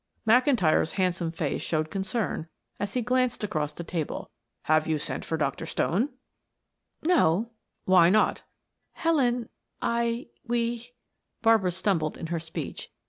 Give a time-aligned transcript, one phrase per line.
[0.27, 2.47] McIntyre's handsome face showed concern
[2.79, 4.31] as he glanced across the table.
[4.63, 5.67] "Have you sent for Dr.
[5.67, 6.09] Stone?"
[7.03, 7.51] "No."
[7.85, 8.41] "Why not?"
[8.93, 10.93] "Helen I we"
[11.43, 12.89] Barbara stumbled in her speech.